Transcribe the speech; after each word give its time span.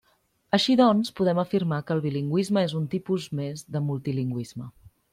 Així 0.57 0.75
doncs, 0.79 1.11
podem 1.21 1.41
afirmar 1.43 1.79
que 1.89 1.95
el 1.97 2.03
bilingüisme 2.07 2.65
és 2.71 2.75
un 2.83 2.91
tipus 2.97 3.31
més 3.41 3.65
de 3.77 3.87
multilingüisme. 3.93 4.77